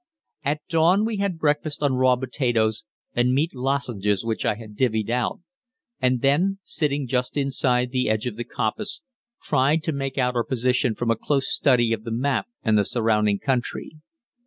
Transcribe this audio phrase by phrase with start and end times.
[0.43, 5.41] At dawn we had breakfast on raw potatoes and meat lozenges which I divided out,
[5.99, 9.01] and then, sitting just inside the edge of the coppice,
[9.43, 12.83] tried to make out our position from a close study of the map and the
[12.83, 13.97] surrounding country.